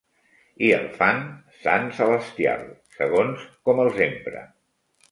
I 0.67 0.69
el 0.77 0.87
fan 1.01 1.21
sant 1.67 1.85
celestial, 1.99 2.67
segons 2.99 3.49
com 3.71 3.85
els 3.87 4.07
empre. 4.11 4.45